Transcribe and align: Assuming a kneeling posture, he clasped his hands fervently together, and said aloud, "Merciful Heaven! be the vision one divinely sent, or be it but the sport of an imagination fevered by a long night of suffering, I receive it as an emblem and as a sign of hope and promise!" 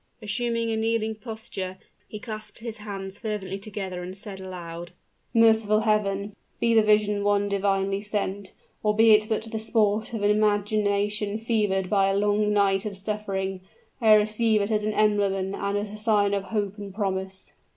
Assuming 0.19 0.71
a 0.71 0.75
kneeling 0.77 1.13
posture, 1.13 1.77
he 2.07 2.17
clasped 2.19 2.57
his 2.57 2.77
hands 2.77 3.19
fervently 3.19 3.59
together, 3.59 4.01
and 4.01 4.17
said 4.17 4.39
aloud, 4.41 4.93
"Merciful 5.31 5.81
Heaven! 5.81 6.35
be 6.59 6.73
the 6.73 6.81
vision 6.81 7.23
one 7.23 7.47
divinely 7.47 8.01
sent, 8.01 8.51
or 8.81 8.95
be 8.95 9.11
it 9.11 9.27
but 9.29 9.43
the 9.51 9.59
sport 9.59 10.11
of 10.13 10.23
an 10.23 10.31
imagination 10.31 11.37
fevered 11.37 11.87
by 11.87 12.07
a 12.09 12.15
long 12.17 12.51
night 12.51 12.83
of 12.83 12.97
suffering, 12.97 13.61
I 14.01 14.15
receive 14.15 14.59
it 14.59 14.71
as 14.71 14.83
an 14.83 14.93
emblem 14.95 15.35
and 15.35 15.55
as 15.77 15.91
a 15.91 15.97
sign 15.97 16.33
of 16.33 16.45
hope 16.45 16.79
and 16.79 16.91
promise!" 16.95 17.51